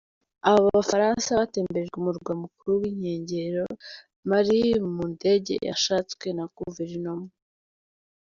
Aba 0.47 0.61
bafaransa 0.77 1.39
batemberejwe 1.39 1.95
Umurwa 2.01 2.31
Mukuru 2.41 2.75
n’inkengero 2.99 3.65
bari 4.29 4.59
mu 4.93 5.03
ndege 5.13 5.53
yashatswe 5.69 6.27
na 6.37 6.45
guverinoma. 6.57 7.27